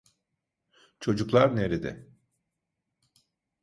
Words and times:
Çocuklar 0.99 1.55
nerede? 1.55 2.07